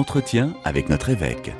Entretien 0.00 0.56
avec 0.64 0.88
notre 0.88 1.10
évêque. 1.10 1.52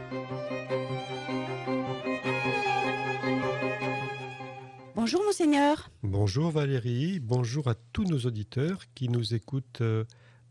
Bonjour 4.96 5.22
monseigneur. 5.22 5.90
Bonjour 6.02 6.50
Valérie, 6.50 7.20
bonjour 7.20 7.68
à 7.68 7.74
tous 7.92 8.04
nos 8.04 8.20
auditeurs 8.20 8.84
qui 8.94 9.10
nous 9.10 9.34
écoutent 9.34 9.82
euh, 9.82 10.04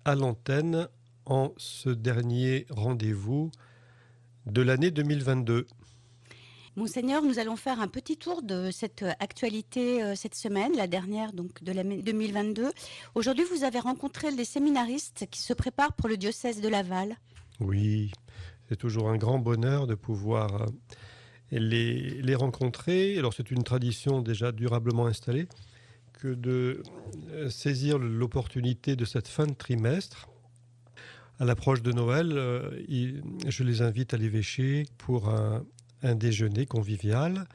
à 0.05 0.13
l'antenne 0.13 0.87
en 1.25 1.51
ce 1.57 1.89
dernier 1.89 2.67
rendez-vous 2.69 3.49
de 4.45 4.61
l'année 4.61 4.91
2022. 4.91 5.65
Monseigneur, 6.75 7.23
nous 7.23 7.39
allons 7.39 7.55
faire 7.55 7.81
un 7.81 7.87
petit 7.87 8.17
tour 8.17 8.43
de 8.43 8.69
cette 8.69 9.03
actualité 9.19 10.03
euh, 10.03 10.13
cette 10.13 10.35
semaine, 10.35 10.77
la 10.77 10.85
dernière 10.85 11.33
donc 11.33 11.63
de 11.63 11.71
l'année 11.71 12.03
2022. 12.03 12.71
Aujourd'hui, 13.15 13.45
vous 13.51 13.63
avez 13.63 13.79
rencontré 13.79 14.31
des 14.31 14.45
séminaristes 14.45 15.25
qui 15.31 15.41
se 15.41 15.53
préparent 15.53 15.93
pour 15.93 16.07
le 16.07 16.17
diocèse 16.17 16.61
de 16.61 16.67
Laval. 16.69 17.17
Oui, 17.59 18.11
c'est 18.67 18.75
toujours 18.75 19.09
un 19.09 19.17
grand 19.17 19.39
bonheur 19.39 19.87
de 19.87 19.95
pouvoir 19.95 20.61
euh, 20.61 20.65
les, 21.51 22.21
les 22.21 22.35
rencontrer. 22.35 23.17
Alors 23.17 23.33
c'est 23.33 23.51
une 23.51 23.63
tradition 23.63 24.21
déjà 24.21 24.51
durablement 24.51 25.07
installée 25.07 25.47
que 26.13 26.29
de 26.29 26.83
euh, 27.31 27.49
saisir 27.49 27.97
l'opportunité 27.97 28.95
de 28.95 29.05
cette 29.05 29.27
fin 29.27 29.45
de 29.45 29.53
trimestre. 29.53 30.27
À 31.39 31.45
l'approche 31.45 31.81
de 31.81 31.93
Noël, 31.93 32.33
je 33.47 33.63
les 33.63 33.81
invite 33.81 34.13
à 34.13 34.17
l'évêché 34.17 34.83
pour 34.97 35.29
un, 35.29 35.63
un 36.03 36.15
déjeuner 36.15 36.65
convivial 36.65 37.45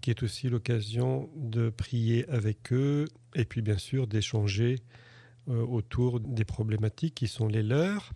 qui 0.00 0.10
est 0.10 0.22
aussi 0.22 0.48
l'occasion 0.48 1.28
de 1.36 1.70
prier 1.70 2.28
avec 2.28 2.72
eux 2.72 3.06
et 3.34 3.44
puis 3.44 3.62
bien 3.62 3.78
sûr 3.78 4.06
d'échanger 4.06 4.76
euh, 4.76 5.05
autour 5.48 6.20
des 6.20 6.44
problématiques 6.44 7.14
qui 7.14 7.28
sont 7.28 7.46
les 7.46 7.62
leurs. 7.62 8.12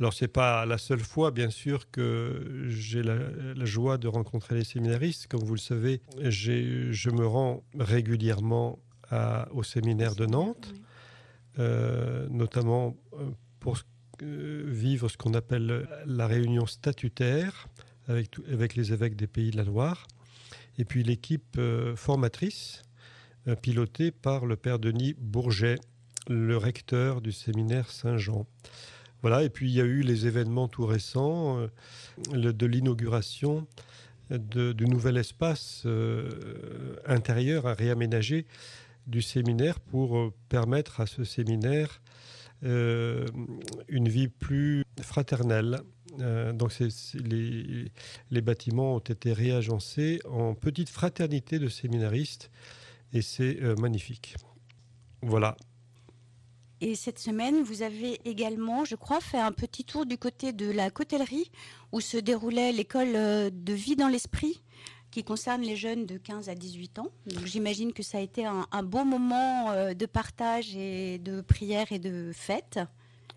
Alors 0.00 0.14
c'est 0.14 0.28
pas 0.28 0.64
la 0.64 0.78
seule 0.78 1.00
fois 1.00 1.30
bien 1.30 1.50
sûr 1.50 1.90
que 1.90 2.64
j'ai 2.68 3.02
la, 3.02 3.64
joie 3.64 3.98
de 3.98 4.08
rencontrer 4.08 4.54
les 4.54 4.64
séminaristes. 4.64 5.26
Comme 5.26 5.44
vous 5.44 5.54
le 5.54 5.60
savez, 5.60 6.00
je 6.18 7.10
me 7.10 7.26
rends 7.26 7.62
régulièrement 7.78 8.78
au 9.50 9.62
séminaire 9.62 10.14
de 10.14 10.24
Nantes, 10.26 10.72
euh, 11.58 12.26
notamment 12.30 12.96
euh, 13.12 13.30
pour 13.60 13.76
vivre 14.22 15.08
ce 15.08 15.16
qu'on 15.16 15.34
appelle 15.34 15.88
la 16.06 16.26
réunion 16.26 16.66
statutaire 16.66 17.68
avec, 18.08 18.76
les 18.76 18.92
évêques 18.92 19.16
des 19.16 19.26
pays 19.26 19.50
de 19.50 19.56
la 19.56 19.64
Loire, 19.64 20.06
et 20.78 20.84
puis 20.84 21.02
l'équipe 21.02 21.56
euh, 21.58 21.94
formatrice 21.96 22.82
euh, 23.48 23.54
pilotée 23.54 24.10
par 24.10 24.46
le 24.46 24.56
père 24.56 24.78
Denis 24.78 25.14
Bourget, 25.18 25.76
le 26.28 26.56
recteur 26.56 27.20
du 27.20 27.32
séminaire 27.32 27.90
Saint-Jean. 27.90 28.46
Voilà, 29.22 29.44
et 29.44 29.50
puis 29.50 29.70
il 29.70 29.74
y 29.74 29.80
a 29.80 29.84
eu 29.84 30.00
les 30.02 30.26
événements 30.26 30.68
tout 30.68 30.86
récents 30.86 31.58
euh, 31.58 32.52
de 32.52 32.66
l'inauguration 32.66 33.66
du 34.30 34.86
nouvel 34.86 35.18
espace 35.18 35.86
intérieur 37.04 37.66
à 37.66 37.74
réaménager 37.74 38.46
du 39.06 39.20
séminaire 39.20 39.78
pour 39.78 40.32
permettre 40.48 41.02
à 41.02 41.06
ce 41.06 41.22
séminaire 41.22 42.00
une 42.62 44.08
vie 44.08 44.28
plus 44.28 44.84
fraternelle, 45.02 45.82
euh, 46.20 46.52
donc 46.52 46.72
les, 46.80 48.40
bâtiments 48.40 48.96
ont 48.96 48.98
été 48.98 49.32
réagencés 49.32 50.20
en 50.28 50.54
petite 50.54 50.90
fraternité 50.90 51.58
de 51.58 51.68
séminaristes 51.68 52.50
et 53.12 53.22
c'est 53.22 53.62
euh, 53.62 53.74
magnifique. 53.76 54.36
Voilà. 55.22 55.56
Et 56.82 56.94
cette 56.94 57.18
semaine, 57.18 57.62
vous 57.62 57.80
avez 57.82 58.20
également, 58.28 58.84
je 58.84 58.96
crois, 58.96 59.20
fait 59.20 59.38
un 59.38 59.52
petit 59.52 59.84
tour 59.84 60.04
du 60.04 60.18
côté 60.18 60.52
de 60.52 60.70
la 60.70 60.90
Cotellerie 60.90 61.50
où 61.92 62.00
se 62.00 62.18
déroulait 62.18 62.72
l'école 62.72 63.14
euh, 63.14 63.50
de 63.50 63.72
vie 63.72 63.96
dans 63.96 64.08
l'esprit 64.08 64.62
qui 65.10 65.24
concerne 65.24 65.62
les 65.62 65.76
jeunes 65.76 66.04
de 66.04 66.18
15 66.18 66.48
à 66.48 66.54
18 66.54 66.98
ans. 66.98 67.08
Donc 67.26 67.46
j'imagine 67.46 67.92
que 67.92 68.02
ça 68.02 68.18
a 68.18 68.20
été 68.20 68.44
un, 68.46 68.66
un 68.70 68.82
beau 68.82 69.04
moment 69.04 69.94
de 69.94 70.06
partage 70.06 70.74
et 70.74 71.18
de 71.18 71.42
prière 71.42 71.92
et 71.92 71.98
de 71.98 72.32
fête. 72.34 72.80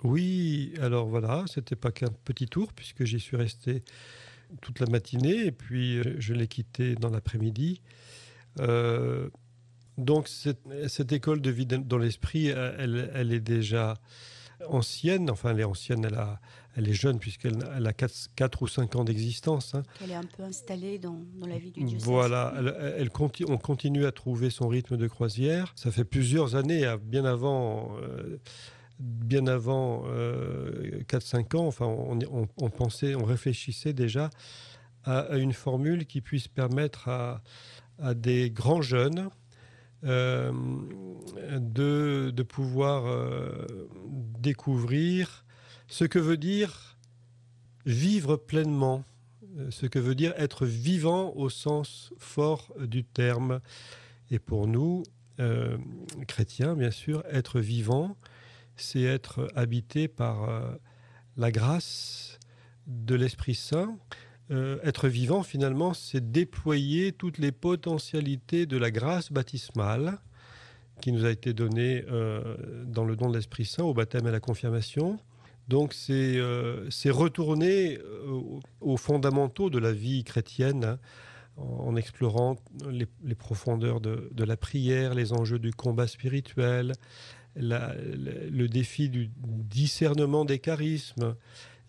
Oui, 0.04 0.74
alors 0.82 1.08
voilà, 1.08 1.44
c'était 1.48 1.76
pas 1.76 1.92
qu'un 1.92 2.12
petit 2.24 2.48
tour 2.48 2.72
puisque 2.74 3.04
j'y 3.06 3.20
suis 3.20 3.36
resté 3.38 3.84
toute 4.62 4.80
la 4.80 4.88
matinée 4.88 5.46
et 5.46 5.52
puis 5.52 5.98
euh, 5.98 6.16
je 6.20 6.34
l'ai 6.34 6.48
quitté 6.48 6.96
dans 6.96 7.10
l'après-midi. 7.10 7.82
Euh, 8.60 9.30
donc 9.98 10.28
cette, 10.28 11.12
école 11.12 11.42
de 11.42 11.50
vie 11.50 11.66
dans 11.66 11.98
l'esprit, 11.98 12.52
euh, 12.52 12.76
elle, 13.14 13.34
est 13.34 13.40
déjà 13.40 13.96
ancienne, 14.70 15.30
enfin 15.30 15.52
elle 15.52 15.60
est 15.60 15.66
ancienne, 15.66 16.08
elle, 16.76 16.90
est 16.90 16.94
jeune 16.94 17.20
puisqu'elle 17.20 17.58
a 17.64 17.94
4, 17.94 18.62
ou 18.62 18.68
5 18.68 18.96
ans 18.96 19.04
d'existence. 19.04 19.76
Hein. 19.76 19.84
Elle 20.04 20.12
est 20.12 20.16
un 20.16 20.24
peu 20.24 20.44
installée 20.44 21.00
dans, 21.00 21.20
la 21.48 21.58
vie 21.58 21.72
du 21.72 21.84
diocèse. 21.84 22.06
Voilà, 22.06 22.54
elle, 22.98 23.10
on 23.48 23.58
continue 23.58 24.06
à 24.06 24.12
trouver 24.12 24.50
son 24.50 24.68
rythme 24.68 24.98
de 24.98 25.08
croisière. 25.08 25.74
Ça 25.76 25.92
fait 25.92 26.06
plusieurs 26.06 26.56
années, 26.56 26.86
bien 27.02 27.26
avant 27.26 27.98
bien 29.00 29.48
avant 29.48 30.04
4-5 30.06 30.08
euh, 30.08 31.58
ans, 31.58 31.68
enfin, 31.68 31.86
on, 31.86 32.70
pensait, 32.70 33.16
on 33.16 33.26
réfléchissait 33.26 33.94
déjà 33.94 34.30
à, 35.04 35.38
une 35.38 35.54
formule 35.54 36.06
qui 36.06 36.22
puisse 36.22 36.48
permettre 36.48 37.10
à, 37.10 37.42
des 38.14 38.52
grands 38.52 38.82
jeunes 38.82 39.30
euh, 40.04 40.52
de, 41.60 42.44
pouvoir 42.44 43.06
euh, 43.06 43.90
découvrir 44.40 45.46
ce 45.88 46.06
que 46.06 46.20
veut 46.20 46.38
dire 46.38 46.98
vivre 47.86 48.36
pleinement, 48.36 49.04
ce 49.70 49.86
que 49.86 50.00
veut 50.00 50.16
dire 50.16 50.34
être 50.38 50.66
vivant 50.66 51.34
au 51.36 51.50
sens 51.50 52.12
fort 52.18 52.74
du 52.80 53.04
terme. 53.04 53.62
Et 54.32 54.40
pour 54.40 54.68
nous, 54.68 55.04
chrétiens, 56.28 56.76
bien 56.76 56.90
sûr, 56.90 57.24
être 57.30 57.60
vivant, 57.60 58.18
c'est 58.76 59.02
être 59.02 59.50
habité 59.56 60.08
par 60.08 60.50
euh, 60.50 60.76
la 61.38 61.52
grâce 61.52 62.40
de 62.88 63.16
l'Esprit 63.16 63.56
Saint. 63.56 63.98
Euh, 64.52 64.78
être 64.84 65.08
vivant, 65.08 65.44
finalement, 65.44 65.94
c'est 65.94 66.32
déployer 66.32 67.12
toutes 67.12 67.38
les 67.38 67.52
potentialités 67.52 68.66
de 68.66 68.78
la 68.78 68.92
grâce 68.92 69.32
baptismale 69.32 70.20
qui 71.02 71.12
nous 71.12 71.26
a 71.26 71.32
été 71.32 71.54
donnée 71.54 72.06
euh, 72.10 72.84
dans 72.86 73.04
le 73.06 73.16
don 73.16 73.30
de 73.30 73.36
l'Esprit 73.36 73.66
Saint 73.66 73.84
au 73.84 73.94
baptême 73.94 74.26
et 74.26 74.30
à 74.30 74.32
la 74.32 74.40
confirmation. 74.40 75.20
Donc 75.68 75.94
c'est 75.94 76.40
retourner 77.10 77.98
aux 78.82 78.98
fondamentaux 78.98 79.72
de 79.72 79.80
la 79.80 79.94
vie 79.94 80.24
chrétienne 80.24 80.84
hein, 80.86 81.00
en, 81.58 81.96
explorant 81.96 82.58
les, 82.88 83.08
profondeurs 83.36 84.00
de, 84.00 84.30
de, 84.32 84.44
la 84.44 84.58
prière, 84.58 85.16
les 85.16 85.34
enjeux 85.34 85.58
du 85.58 85.74
combat 85.74 86.06
spirituel, 86.06 86.94
le 87.56 88.68
défi 88.68 89.10
du 89.10 89.32
discernement 89.38 90.46
des 90.46 90.60
charismes, 90.60 91.36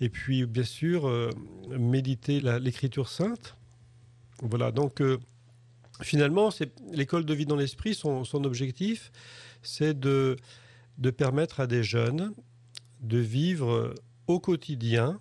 et 0.01 0.09
puis 0.09 0.47
bien 0.47 0.65
sûr 0.65 1.07
euh, 1.07 1.31
méditer 1.69 2.41
l'écriture 2.61 3.09
sainte. 3.09 3.57
Voilà, 4.43 4.71
donc 4.71 5.01
euh, 5.01 5.19
finalement, 6.03 6.51
l'école 6.93 7.25
de 7.25 7.34
vie 7.34 7.47
dans 7.47 7.57
l'esprit, 7.57 7.95
son, 7.95 8.45
objectif, 8.45 9.11
c'est 9.62 9.99
de, 9.99 10.37
permettre 11.17 11.61
à 11.61 11.67
des 11.67 11.83
jeunes 11.83 12.34
de 13.01 13.19
vivre 13.19 13.95
au 14.27 14.41
quotidien 14.41 15.19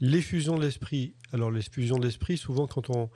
l'effusion 0.00 0.56
de 0.56 0.62
l'esprit. 0.62 1.14
Alors 1.32 1.50
l'effusion 1.50 1.98
de 1.98 2.04
l'esprit, 2.04 2.36
souvent 2.36 2.66
quand 2.66 2.90
on, 2.90 3.10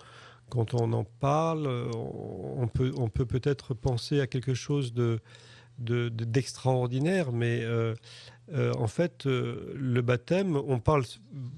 quand 0.49 0.75
on 0.75 0.93
en 0.93 1.05
parle, 1.05 1.67
on 1.67 2.69
peut 2.69 2.93
on 2.97 3.09
peut 3.09 3.27
peut-être 3.27 3.75
penser 3.75 4.21
à 4.21 4.27
quelque 4.27 4.55
chose 4.55 4.93
de 4.93 5.21
d'extraordinaire, 5.79 7.33
mais 7.33 7.61
euh, 7.63 7.95
euh, 8.53 8.73
en 8.75 8.89
fait, 8.89 9.27
euh, 9.27 9.73
le 9.75 10.03
baptême, 10.03 10.57
on 10.57 10.79
parle 10.79 11.05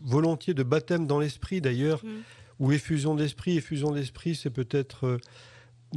volontiers 0.05 0.55
de 0.55 0.63
baptême 0.63 1.07
dans 1.07 1.19
l'esprit 1.19 1.61
d'ailleurs, 1.61 2.05
mm. 2.05 2.09
ou 2.61 2.73
effusion 2.73 3.15
d'esprit. 3.15 3.57
Effusion 3.57 3.93
d'esprit, 3.93 4.35
c'est 4.35 4.51
peut-être 4.51 5.19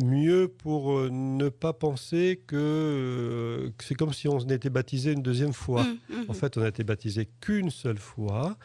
mieux 0.01 0.47
pour 0.47 0.99
ne 1.11 1.49
pas 1.49 1.73
penser 1.73 2.41
que, 2.47 3.71
c'est 3.79 3.95
comme 3.95 4.13
si 4.13 4.27
on 4.27 4.39
était 4.39 4.69
baptisé 4.69 5.11
une 5.11 5.21
deuxième 5.21 5.53
fois. 5.53 5.83
Mm, 5.83 5.97
mm, 6.09 6.25
en 6.27 6.33
fait, 6.33 6.57
on 6.57 6.61
a 6.61 6.67
été 6.67 6.83
baptisé 6.83 7.29
qu'une 7.41 7.69
seule 7.69 7.99
fois, 7.99 8.57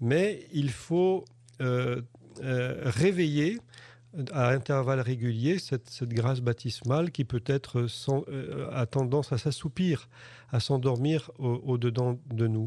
mais 0.00 0.46
il 0.52 0.70
faut 0.70 1.24
réveiller 2.40 3.58
à 4.32 4.50
intervalles 4.50 5.00
réguliers 5.00 5.58
cette, 5.58 6.04
grâce 6.04 6.40
baptismale 6.40 7.10
qui 7.10 7.24
peut 7.24 7.42
être 7.46 7.86
sans, 7.86 8.24
euh, 8.28 8.68
a 8.72 8.86
tendance 8.86 9.32
à 9.32 9.38
s'assoupir, 9.38 10.08
à 10.50 10.60
s'endormir 10.60 11.30
au-dedans 11.38 12.18
de 12.30 12.46
nous. 12.46 12.66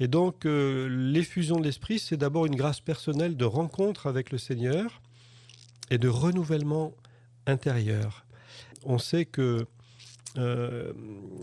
Et 0.00 0.08
donc 0.08 0.46
euh, 0.46 0.88
l'effusion 0.88 1.58
de 1.58 1.64
l'esprit, 1.64 1.98
c'est 1.98 2.16
d'abord 2.16 2.46
une 2.46 2.56
grâce 2.56 2.80
personnelle 2.80 3.36
de 3.36 3.44
rencontre 3.44 4.06
avec 4.06 4.30
le 4.30 4.38
Seigneur 4.38 5.02
et 5.90 5.98
de 5.98 6.08
renouvellement 6.08 6.94
intérieur. 7.46 8.24
On 8.84 8.98
sait 8.98 9.26
que 9.26 9.66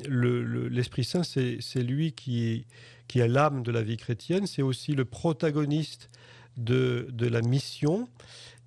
l'Esprit 0.07 1.03
Saint, 1.03 1.21
c'est 1.23 1.83
lui 1.83 2.13
qui, 2.13 2.65
qui 3.07 3.21
a 3.21 3.27
l'âme 3.27 3.61
de 3.61 3.71
la 3.71 3.83
vie 3.83 3.97
chrétienne, 3.97 4.47
c'est 4.47 4.63
aussi 4.63 4.93
le 4.93 5.05
protagoniste 5.05 6.09
de, 6.57 7.07
de 7.11 7.27
la 7.27 7.41
mission. 7.41 8.07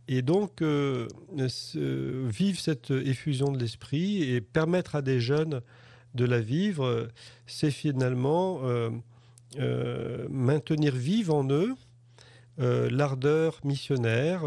Et 0.08 0.22
donc, 0.22 0.62
vivre 0.62 2.58
cette 2.58 2.90
effusion 2.90 3.52
de 3.52 3.58
l'esprit 3.58 4.22
et 4.22 4.40
permettre 4.40 4.96
à 4.96 5.02
des 5.02 5.20
jeunes 5.20 5.60
de 6.14 6.24
la 6.24 6.40
vivre, 6.40 7.08
c'est 7.46 7.70
finalement 7.70 8.60
maintenir 10.28 10.94
vive 10.94 11.30
en 11.30 11.48
eux 11.48 11.74
l'ardeur 12.58 13.60
missionnaire, 13.64 14.42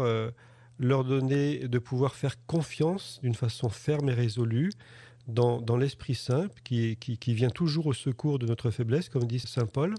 leur 0.78 1.04
donner 1.04 1.68
de 1.68 1.78
pouvoir 1.78 2.14
faire 2.14 2.36
confiance 2.46 3.18
d'une 3.22 3.34
façon 3.34 3.68
ferme 3.68 4.10
et 4.10 4.14
résolue 4.14 4.70
dans, 5.28 5.76
l'Esprit 5.76 6.14
Saint, 6.14 6.48
qui, 6.64 6.96
qui, 6.96 7.34
vient 7.34 7.50
toujours 7.50 7.86
au 7.86 7.92
secours 7.92 8.38
de 8.38 8.46
notre 8.46 8.70
faiblesse, 8.70 9.08
comme 9.08 9.26
dit 9.26 9.40
Saint 9.40 9.66
Paul. 9.66 9.94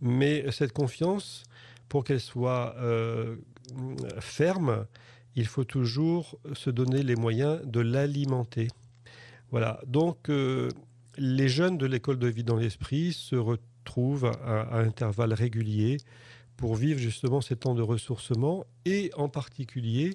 Mais 0.00 0.50
cette 0.52 0.72
confiance, 0.72 1.42
pour 1.88 2.04
qu'elle 2.04 2.20
soit 2.20 2.76
euh, 2.78 3.36
ferme, 4.20 4.86
il 5.36 5.46
faut 5.46 5.64
toujours 5.64 6.38
se 6.52 6.70
donner 6.70 7.02
les 7.02 7.16
moyens 7.16 7.60
de 7.64 7.80
l'alimenter. 7.80 8.68
Voilà, 9.50 9.80
donc 9.86 10.30
euh, 10.30 10.68
les 11.16 11.48
jeunes 11.48 11.78
de 11.78 11.86
l'école 11.86 12.18
de 12.18 12.28
vie 12.28 12.44
dans 12.44 12.56
l'esprit 12.56 13.12
se 13.12 13.36
retrouvent 13.36 14.26
à, 14.26 14.78
intervalles 14.78 15.32
réguliers 15.32 15.98
pour 16.56 16.76
vivre 16.76 16.98
justement 16.98 17.40
ces 17.40 17.56
temps 17.56 17.74
de 17.74 17.82
ressourcement 17.82 18.64
et 18.84 19.10
en 19.16 19.28
particulier 19.28 20.14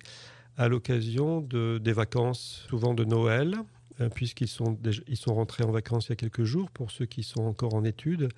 à 0.57 0.67
l'occasion 0.67 1.41
de, 1.41 1.79
des 1.81 1.93
vacances, 1.93 2.65
souvent 2.69 2.93
de 2.93 3.05
Noël, 3.05 3.55
euh, 4.01 4.09
puisqu'ils 4.09 4.47
sont, 4.47 4.77
ils 5.07 5.17
sont 5.17 5.33
rentrés 5.33 5.63
en 5.63 5.71
vacances 5.71 6.07
il 6.07 6.09
y 6.09 6.13
a 6.13 6.17
quelques 6.17 6.43
jours 6.43 6.69
pour 6.71 6.91
ceux 6.91 7.05
qui 7.05 7.23
sont 7.23 7.43
encore 7.43 7.75
en 7.75 7.83
études. 7.83 8.29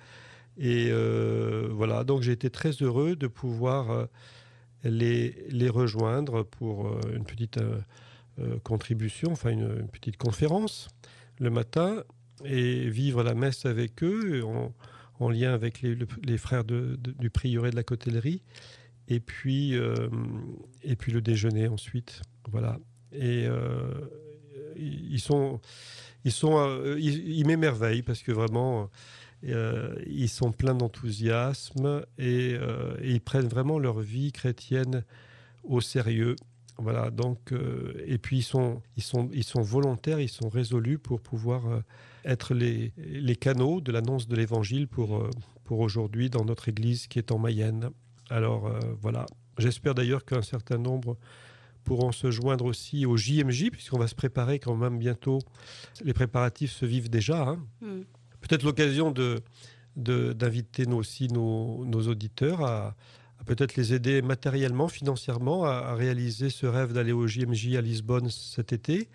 Et 0.58 0.88
euh, 0.90 1.68
voilà, 1.72 2.04
donc 2.04 2.22
j'ai 2.22 2.32
été 2.32 2.50
très 2.50 2.70
heureux 2.82 3.16
de 3.16 3.26
pouvoir 3.26 4.06
les, 4.84 5.46
les 5.48 5.68
rejoindre 5.68 6.42
pour 6.42 6.96
une 7.12 7.24
petite 7.24 7.60
contribution, 8.64 9.32
enfin 9.32 9.50
une, 9.50 9.86
petite 9.88 10.16
conférence 10.16 10.88
le 11.38 11.50
matin 11.50 12.02
et 12.44 12.88
vivre 12.88 13.22
la 13.22 13.34
messe 13.34 13.66
avec 13.66 14.02
eux 14.02 14.42
en, 14.44 15.28
lien 15.28 15.52
avec 15.54 15.82
les, 15.82 16.38
frères 16.38 16.64
du 16.64 17.30
prieuré 17.30 17.70
de 17.70 17.76
la 17.76 17.84
Cotellerie 17.84 18.42
et 19.08 19.20
puis, 19.20 19.74
et 20.82 20.96
puis 20.96 21.12
le 21.12 21.20
déjeuner 21.20 21.68
ensuite. 21.68 22.22
Voilà. 22.50 22.78
Et 23.12 23.46
ils 24.76 25.20
sont, 25.20 25.60
ils 26.24 26.32
sont, 26.32 26.58
euh, 26.58 26.98
ils, 26.98 27.46
m'émerveillent 27.46 28.02
parce 28.02 28.22
que 28.22 28.32
vraiment, 28.32 28.90
euh, 29.44 29.94
ils 30.06 30.28
sont 30.28 30.52
pleins 30.52 30.74
d'enthousiasme 30.74 32.04
euh, 32.20 32.96
et, 33.00 33.10
ils 33.12 33.20
prennent 33.20 33.48
vraiment 33.48 33.78
leur 33.78 34.00
vie 34.00 34.32
chrétienne 34.32 35.04
au 35.64 35.80
sérieux. 35.80 36.36
Voilà, 36.78 37.10
donc, 37.10 37.52
et 38.06 38.16
puis 38.16 38.38
ils 38.38 38.42
sont, 38.42 38.82
volontaires, 39.62 40.20
ils 40.20 40.30
sont 40.30 40.48
résolus 40.48 40.98
pour 40.98 41.20
pouvoir 41.20 41.82
être 42.24 42.54
les, 42.54 42.92
canaux 43.36 43.80
de 43.80 43.92
l'annonce 43.92 44.26
de 44.26 44.34
l'évangile 44.34 44.88
pour, 44.88 45.22
aujourd'hui 45.68 46.30
dans 46.30 46.44
notre 46.44 46.70
église 46.70 47.06
qui 47.06 47.18
est 47.18 47.30
en 47.30 47.38
Mayenne. 47.38 47.90
Alors 48.30 48.74
voilà, 49.00 49.26
j'espère 49.58 49.94
d'ailleurs 49.94 50.24
qu'un 50.24 50.42
certain 50.42 50.78
nombre 50.78 51.18
pourront 51.84 52.12
se 52.12 52.30
joindre 52.30 52.64
aussi 52.64 53.06
au 53.06 53.16
JMJ, 53.16 53.70
puisqu'on 53.70 53.98
va 53.98 54.06
se 54.06 54.14
préparer 54.14 54.58
quand 54.58 54.76
même 54.76 54.98
bientôt. 54.98 55.40
Les 56.04 56.14
préparatifs 56.14 56.72
se 56.72 56.86
vivent 56.86 57.10
déjà. 57.10 57.42
Hein. 57.42 57.64
Hmm. 57.80 58.02
Peut-être 58.42 58.64
l'occasion 58.64 59.12
de, 59.12 59.42
d'inviter 59.96 60.86
aussi 60.86 61.28
nos, 61.28 62.08
auditeurs 62.08 62.62
à, 62.62 62.94
peut-être 63.46 63.76
les 63.76 63.94
aider 63.94 64.20
matériellement, 64.20 64.88
financièrement, 64.88 65.64
à, 65.64 65.94
réaliser 65.94 66.50
ce 66.50 66.66
rêve 66.66 66.92
d'aller 66.92 67.12
au 67.12 67.26
JMJ 67.26 67.76
à 67.76 67.80
Lisbonne 67.80 68.28
cet 68.28 68.72
été. 68.72 69.08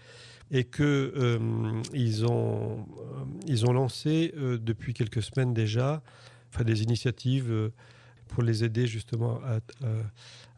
Et 0.49 0.63
qu'ils 0.63 0.85
euh, 0.85 1.81
ils 1.93 2.25
ont, 2.25 2.79
euh, 2.79 3.25
ils 3.47 3.65
ont 3.65 3.73
lancé 3.73 4.33
euh, 4.37 4.57
depuis 4.57 4.93
quelques 4.93 5.21
semaines 5.21 5.53
déjà 5.53 6.01
enfin, 6.53 6.63
des 6.63 6.83
initiatives 6.83 7.71
pour 8.29 8.43
les 8.43 8.63
aider 8.63 8.87
justement 8.87 9.41
à, 9.43 9.59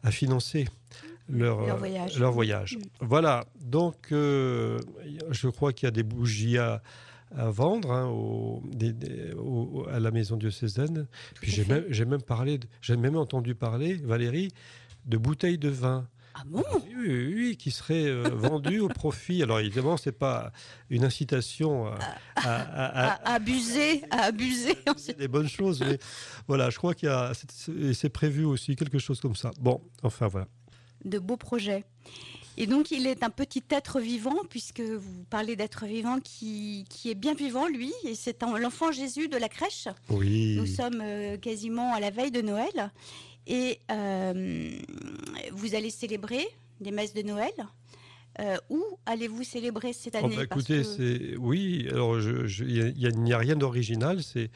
à 0.04 0.12
financer 0.12 0.68
leur, 1.28 1.66
leur 1.66 1.76
voyage. 1.76 2.18
Leur 2.20 2.30
voyage. 2.30 2.76
Mm. 2.76 2.82
Voilà, 3.00 3.46
donc 3.60 3.96
je 4.10 5.48
crois 5.48 5.72
qu'il 5.72 5.86
y 5.86 5.88
a 5.88 5.92
des 5.92 6.04
bougies 6.04 6.56
à, 6.56 6.82
à 7.36 7.50
vendre 7.50 7.92
hein, 7.92 8.06
au, 8.08 9.86
à 9.90 10.00
la 10.00 10.10
maison 10.10 10.36
diocésaine. 10.36 11.06
Puis 11.40 11.50
j'ai 11.50 11.64
même, 11.64 11.84
même, 12.08 12.22
parlé, 12.22 12.60
j'ai 12.80 12.96
même 12.96 13.16
entendu 13.16 13.54
parler, 13.54 13.94
Valérie, 13.94 14.52
de 15.06 15.16
bouteilles 15.16 15.58
de 15.58 15.68
vin. 15.68 16.06
Ah 16.34 16.42
bon? 16.46 16.64
Oui, 16.96 17.34
oui, 17.34 17.56
qui 17.56 17.70
seraient 17.70 18.06
euh, 18.06 18.28
vendues 18.32 18.80
au 18.80 18.88
profit. 18.88 19.42
Alors 19.42 19.58
évidemment, 19.58 19.96
c'est 19.96 20.12
pas 20.12 20.52
une 20.88 21.04
incitation 21.04 21.86
à, 21.86 21.98
à, 22.36 23.34
abuser, 23.34 24.02
à 24.10 24.24
abuser. 24.24 24.76
C'est 24.96 25.18
des 25.18 25.28
bonnes 25.28 25.48
choses, 25.48 25.80
mais 25.80 25.98
voilà, 26.46 26.70
je 26.70 26.76
crois 26.76 26.94
qu'il 26.94 27.08
y 27.08 27.12
a, 27.12 27.32
c'est 27.94 28.08
prévu 28.10 28.44
aussi 28.44 28.76
quelque 28.76 28.98
chose 28.98 29.20
comme 29.20 29.34
ça. 29.34 29.50
Bon, 29.58 29.80
enfin 30.02 30.28
voilà 30.28 30.46
de 31.04 31.18
beaux 31.18 31.36
projets. 31.36 31.84
Et 32.56 32.66
donc, 32.66 32.90
il 32.90 33.06
est 33.06 33.22
un 33.22 33.30
petit 33.30 33.62
être 33.70 34.00
vivant, 34.00 34.36
puisque 34.48 34.80
vous 34.80 35.24
parlez 35.30 35.56
d'être 35.56 35.86
vivant 35.86 36.18
qui, 36.20 36.84
est 37.04 37.14
bien 37.14 37.34
vivant, 37.34 37.68
lui, 37.68 37.92
et 38.04 38.14
c'est 38.14 38.42
l'enfant 38.42 38.92
Jésus 38.92 39.28
de 39.28 39.36
la 39.36 39.48
crèche. 39.48 39.88
Oui. 40.08 40.56
Nous 40.56 40.66
sommes 40.66 41.00
euh, 41.02 41.36
quasiment 41.36 41.94
à 41.94 42.00
la 42.00 42.10
veille 42.10 42.30
de 42.30 42.42
Noël. 42.42 42.92
Et 43.46 43.78
euh, 43.90 44.70
vous 45.52 45.74
allez 45.74 45.90
célébrer 45.90 46.46
des 46.80 46.90
messes 46.90 47.14
de 47.14 47.22
Noël 47.22 47.52
euh, 48.38 48.56
où 48.70 48.82
allez-vous 49.06 49.42
célébrer 49.42 49.92
cette 49.92 50.14
oh, 50.14 50.24
année? 50.24 50.36
bah, 50.36 50.44
Écoutez, 50.44 50.82
oui. 51.38 51.88
Alors, 51.90 52.18
il 52.20 52.94
n'y 52.96 53.32
a, 53.32 53.38
rien 53.38 53.56
d'original. 53.56 54.22
C'est 54.22 54.50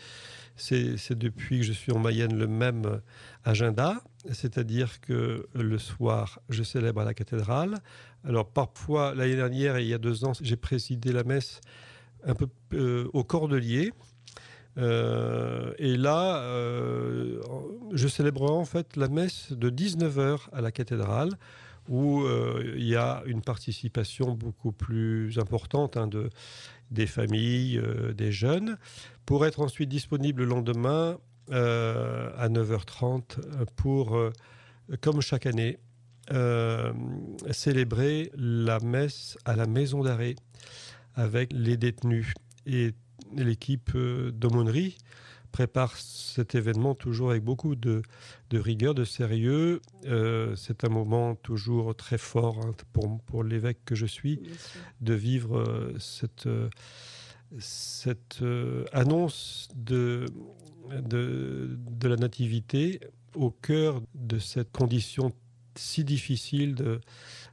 c'est 0.56 1.18
depuis 1.18 1.58
que 1.58 1.64
je 1.64 1.72
suis 1.72 1.92
en 1.92 1.98
Mayenne 1.98 2.36
le 2.36 2.46
même 2.46 3.00
agenda, 3.44 4.00
c'est-à-dire 4.30 5.00
que 5.00 5.46
le 5.54 5.78
soir, 5.78 6.40
je 6.48 6.62
célèbre 6.62 7.00
à 7.00 7.04
la 7.04 7.14
cathédrale. 7.14 7.78
Alors 8.24 8.48
parfois, 8.48 9.14
l'année 9.14 9.36
dernière 9.36 9.76
et 9.76 9.82
il 9.82 9.88
y 9.88 9.94
a 9.94 9.98
deux 9.98 10.24
ans, 10.24 10.32
j'ai 10.40 10.56
présidé 10.56 11.12
la 11.12 11.24
messe 11.24 11.60
un 12.26 12.34
peu 12.34 12.48
euh, 12.72 13.08
au 13.12 13.24
Cordelier. 13.24 13.92
Euh, 14.76 15.72
et 15.78 15.96
là, 15.96 16.38
euh, 16.38 17.40
je 17.92 18.08
célébrerai 18.08 18.52
en 18.52 18.64
fait 18.64 18.96
la 18.96 19.08
messe 19.08 19.52
de 19.52 19.70
19h 19.70 20.48
à 20.52 20.60
la 20.60 20.72
cathédrale, 20.72 21.30
où 21.88 22.24
il 22.76 22.86
y 22.86 22.96
a 22.96 23.22
une 23.26 23.42
participation 23.42 24.32
beaucoup 24.32 24.72
plus 24.72 25.38
importante 25.38 25.98
hein, 25.98 26.06
de, 26.06 26.30
des 26.90 27.06
familles, 27.06 27.80
des 28.16 28.32
jeunes 28.32 28.76
pour 29.26 29.46
être 29.46 29.60
ensuite 29.60 29.88
disponible 29.88 30.42
le 30.42 30.48
lendemain 30.48 31.18
euh, 31.50 32.30
à 32.38 32.48
9h30 32.48 33.66
pour, 33.76 34.16
euh, 34.16 34.32
comme 35.00 35.20
chaque 35.20 35.44
année, 35.44 35.78
euh, 36.32 36.92
célébrer 37.50 38.30
la 38.34 38.80
messe 38.80 39.36
à 39.44 39.54
la 39.54 39.66
maison 39.66 40.02
d'arrêt 40.02 40.36
avec 41.14 41.52
les 41.52 41.76
détenus. 41.76 42.32
Et 42.66 42.92
l'équipe 43.36 43.94
d'aumônerie 43.96 44.96
prépare 45.54 45.96
cet 45.96 46.56
événement 46.56 46.96
toujours 46.96 47.30
avec 47.30 47.44
beaucoup 47.44 47.76
de, 47.76 48.02
rigueur, 48.52 48.92
de 48.92 49.04
sérieux. 49.04 49.80
c'est 50.56 50.84
un 50.84 50.88
moment 50.88 51.36
toujours 51.36 51.94
très 51.94 52.18
fort 52.18 52.58
hein, 52.64 52.72
pour, 52.92 53.20
pour 53.20 53.44
l'évêque 53.44 53.78
que 53.84 53.94
je 53.94 54.06
suis 54.06 54.40
de 55.00 55.14
vivre 55.14 55.92
cette 56.00 56.48
cette 57.58 58.42
euh, 58.42 58.84
annonce 58.92 59.68
de, 59.74 60.26
de, 60.90 62.08
la 62.08 62.16
nativité 62.16 63.00
au 63.34 63.50
cœur 63.50 64.02
de 64.14 64.38
cette 64.38 64.72
condition 64.72 65.32
si 65.76 66.04
difficile 66.04 66.74
de, 66.74 67.00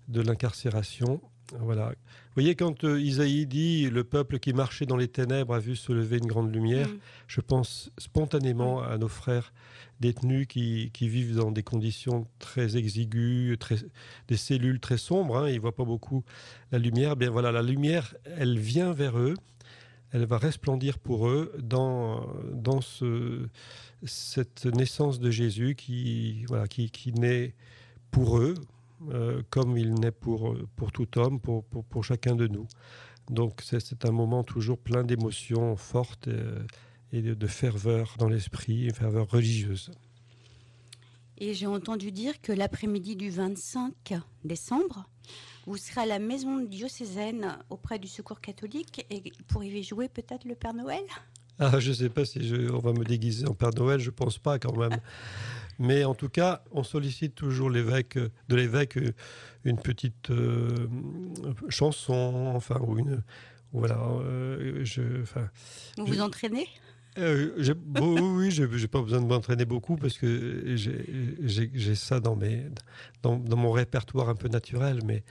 de 0.08 0.22
l'incarcération. 0.22 1.22
Voilà. 1.60 1.90
Vous 1.90 2.36
voyez, 2.36 2.56
quand 2.56 2.84
euh, 2.84 3.00
Isaïe 3.00 3.46
dit 3.46 3.90
le 3.90 4.04
peuple 4.04 4.40
qui 4.40 4.54
marchait 4.54 4.86
dans 4.86 4.98
les 4.98 5.08
ténèbres 5.08 5.54
a 5.54 5.60
vu 5.60 5.76
se 5.76 5.92
lever 5.92 6.18
une 6.18 6.28
grande 6.28 6.54
lumière, 6.54 6.88
mm. 6.88 7.00
je 7.28 7.42
pense 7.42 7.92
spontanément 7.98 8.82
à 8.82 8.98
nos 8.98 9.08
frères 9.08 9.54
détenus 10.00 10.48
qui, 10.48 10.90
qui, 10.94 11.08
vivent 11.10 11.36
dans 11.36 11.52
des 11.52 11.62
conditions 11.62 12.26
très 12.40 12.78
exiguës, 12.78 13.58
très, 13.60 13.76
des 14.28 14.38
cellules 14.38 14.80
très 14.80 14.98
sombres. 14.98 15.38
Hein, 15.38 15.50
ils 15.50 15.56
ne 15.56 15.60
voient 15.60 15.76
pas 15.76 15.86
beaucoup 15.86 16.24
la 16.72 16.80
lumière. 16.80 17.16
Bien 17.16 17.30
voilà, 17.30 17.52
la 17.52 17.62
lumière, 17.62 18.16
elle 18.38 18.58
vient 18.58 18.94
vers 18.94 19.18
eux 19.18 19.36
elle 20.12 20.26
va 20.26 20.38
resplendir 20.38 21.00
pour 21.00 21.30
eux 21.30 21.54
dans, 21.60 22.28
dans 22.54 22.82
ce, 22.82 23.48
cette 24.04 24.66
naissance 24.66 25.20
de 25.20 25.32
Jésus 25.32 25.76
qui, 25.76 26.44
voilà, 26.48 26.68
qui, 26.68 26.92
qui 26.92 27.14
naît 27.14 27.54
pour 28.12 28.38
eux, 28.38 28.56
euh, 29.10 29.42
comme 29.50 29.78
il 29.78 29.94
naît 29.96 30.12
pour, 30.12 30.56
pour 30.76 30.92
tout 30.92 31.18
homme, 31.18 31.40
pour, 31.40 31.64
pour, 31.66 32.04
chacun 32.04 32.36
de 32.36 32.48
nous. 32.48 32.68
Donc 33.30 33.62
c'est 33.64 34.06
un 34.06 34.12
moment 34.12 34.44
toujours 34.44 34.78
plein 34.78 35.04
d'émotions 35.04 35.76
fortes 35.76 36.28
euh, 36.28 36.64
et 37.12 37.22
de, 37.22 37.48
ferveur 37.48 38.16
dans 38.20 38.30
l'esprit, 38.30 38.86
une 38.86 38.94
ferveur 38.94 39.30
religieuse. 39.30 39.92
Et 41.38 41.54
j'ai 41.54 41.68
entendu 41.68 42.12
dire 42.12 42.40
que 42.42 42.52
l'après-midi 42.52 43.16
du 43.16 43.30
25 43.30 44.14
décembre, 44.44 45.10
vous 45.66 45.78
serez 45.78 46.02
à 46.02 46.06
la 46.06 46.20
maison 46.20 46.60
diocésaine 46.60 47.58
auprès 47.70 48.00
du 48.00 48.08
Secours 48.08 48.42
catholique 48.42 49.06
et 49.10 49.24
pour 49.48 49.64
y 49.64 49.84
jouer 49.84 50.08
peut-être 50.08 50.46
le 50.46 50.56
Père 50.56 50.74
Noël? 50.74 51.04
Ah, 51.60 51.80
Je 51.80 51.90
ne 51.90 51.96
sais 51.96 52.10
pas 52.10 52.26
si 52.26 52.40
on 52.74 52.80
va 52.80 52.92
me 52.94 53.04
déguiser 53.04 53.48
en 53.48 53.54
Père 53.54 53.72
Noël, 53.76 54.00
je 54.00 54.10
ne 54.10 54.16
pense 54.16 54.38
pas 54.38 54.60
quand 54.60 54.76
même. 54.76 55.00
Mais 55.82 56.04
en 56.04 56.14
tout 56.14 56.30
cas, 56.30 56.64
on 56.72 56.84
sollicite 56.84 57.34
toujours 57.34 57.72
l'évêque, 57.72 58.16
de 58.16 58.56
l'évêque 58.56 59.00
une 59.64 59.80
petite 59.80 60.30
euh, 60.30 60.88
chanson, 61.70 62.52
enfin, 62.56 62.80
ou 62.82 63.00
une. 63.00 63.24
Voilà. 63.74 63.98
Euh, 64.00 64.86
je, 64.86 65.24
enfin, 65.24 65.50
vous 65.98 66.06
vous 66.06 66.22
entraînez? 66.22 66.68
Euh, 67.18 67.74
oui, 68.00 68.52
je 68.52 68.64
n'ai 68.64 68.88
pas 68.88 69.02
besoin 69.02 69.22
de 69.22 69.26
m'entraîner 69.26 69.66
beaucoup 69.66 69.98
parce 69.98 70.20
que 70.20 70.76
j'ai 70.76 71.96
ça 71.96 72.20
dans, 72.20 72.36
mes, 72.36 72.68
dans, 73.24 73.38
dans, 73.38 73.58
mon 73.58 73.72
répertoire 73.72 74.30
un 74.30 74.36
peu 74.36 74.50
naturel, 74.50 75.00
mais, 75.04 75.24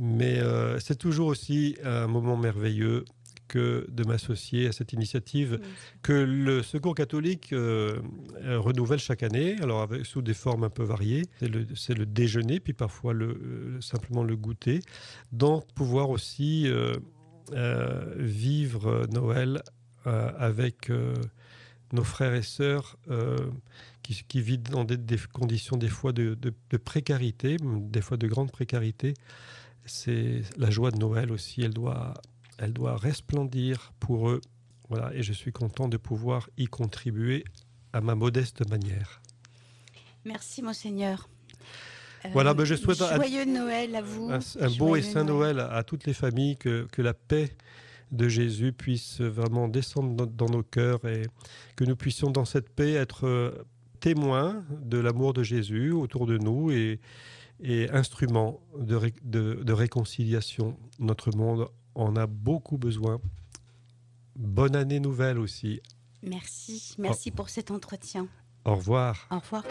mais 0.00 0.40
c'est 0.80 0.98
toujours 0.98 1.28
aussi 1.28 1.76
un 1.84 2.06
moment 2.06 2.38
merveilleux 2.38 3.04
que 3.50 3.84
de 3.90 4.04
m'associer 4.04 4.68
à 4.68 4.72
cette 4.72 4.92
initiative 4.92 5.60
que 6.02 6.12
le 6.12 6.62
Secours 6.62 6.94
catholique 6.94 7.52
euh, 7.52 7.98
euh, 8.44 8.60
renouvelle 8.60 9.00
chaque 9.00 9.24
année, 9.24 9.56
alors 9.60 9.82
avec, 9.82 10.06
sous 10.06 10.22
des 10.22 10.34
formes 10.34 10.62
un 10.62 10.70
peu 10.70 10.84
variées. 10.84 11.26
C'est 11.74 11.94
le, 11.94 12.06
déjeuner, 12.06 12.60
puis 12.60 12.74
parfois 12.74 13.12
le, 13.12 13.26
euh, 13.26 13.80
simplement 13.80 14.22
le 14.22 14.36
goûter. 14.36 14.80
Donc 15.32 15.66
pouvoir 15.74 16.10
aussi 16.10 16.70
vivre 18.16 19.06
Noël 19.12 19.62
avec 20.04 20.92
nos 21.92 22.04
frères 22.04 22.34
et 22.34 22.42
sœurs 22.42 22.96
qui, 24.02 24.40
vivent 24.40 24.62
dans 24.62 24.84
des, 24.84 25.16
conditions 25.32 25.76
des 25.76 25.88
fois 25.88 26.12
de, 26.12 26.38
de, 26.40 26.76
précarité, 26.76 27.56
des 27.60 28.00
fois 28.00 28.16
de 28.16 28.28
grande 28.28 28.52
précarité. 28.52 29.14
C'est 29.84 30.42
la 30.56 30.70
joie 30.70 30.92
de 30.92 30.98
Noël 30.98 31.32
aussi, 31.32 31.62
elle 31.62 31.74
doit 31.74 32.14
elle 32.60 32.72
doit 32.72 32.96
resplendir 32.96 33.92
pour 33.98 34.30
eux. 34.30 34.40
Voilà, 34.88 35.12
et 35.14 35.22
je 35.22 35.32
suis 35.32 35.52
content 35.52 35.88
de 35.88 35.96
pouvoir 35.96 36.50
y 36.58 36.66
contribuer 36.66 37.44
à 37.92 38.00
ma 38.00 38.14
modeste 38.14 38.68
manière. 38.68 39.20
Merci, 40.24 40.62
Monseigneur. 40.62 41.28
voilà, 42.32 42.52
ben 42.52 42.64
je 42.64 42.74
souhaite 42.74 43.00
un 43.00 43.16
joyeux 43.16 43.46
Noël 43.46 43.96
à 43.96 44.02
vous. 44.02 44.30
Un, 44.30 44.70
beau 44.76 44.94
et 44.94 45.02
saint 45.02 45.24
Noël. 45.24 45.58
à 45.58 45.82
toutes 45.84 46.06
les 46.06 46.12
familles, 46.12 46.56
que, 46.56 46.86
que 46.92 47.02
la 47.02 47.14
paix 47.14 47.56
de 48.12 48.28
Jésus 48.28 48.72
puisse 48.72 49.20
vraiment 49.20 49.68
descendre 49.68 50.26
dans, 50.26 50.48
nos 50.48 50.62
cœurs 50.62 51.04
et 51.06 51.22
que 51.76 51.84
nous 51.84 51.96
puissions 51.96 52.30
dans 52.30 52.44
cette 52.44 52.68
paix 52.68 52.92
être 52.92 53.26
euh, 53.26 53.52
témoins 54.00 54.64
de 54.82 54.98
l'amour 54.98 55.32
de 55.32 55.42
Jésus 55.42 55.92
autour 55.92 56.26
de 56.26 56.36
nous 56.36 56.72
et, 56.72 57.00
et 57.62 57.88
instruments 57.90 58.60
de, 58.78 59.00
de, 59.22 59.54
de 59.62 59.72
réconciliation. 59.72 60.76
Notre 60.98 61.34
monde 61.36 61.68
on 61.94 62.16
a 62.16 62.26
beaucoup 62.26 62.78
besoin. 62.78 63.20
Bonne 64.36 64.76
année 64.76 65.00
nouvelle 65.00 65.38
aussi. 65.38 65.80
Merci, 66.22 66.94
merci 66.98 67.30
pour 67.30 67.48
cet 67.48 67.70
entretien. 67.70 68.28
Au 68.64 68.76
revoir. 68.76 69.28
Au 69.30 69.38
revoir. 69.38 69.64